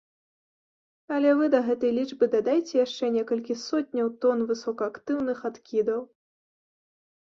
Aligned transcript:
Але 1.17 1.29
вы 1.41 1.45
да 1.55 1.59
гэтай 1.67 1.91
лічбы 1.99 2.25
дадайце 2.37 2.73
яшчэ 2.85 3.13
некалькі 3.19 3.61
сотняў 3.67 4.13
тон 4.27 4.37
высокаактыўных 4.53 5.49
адкідаў. 5.55 5.99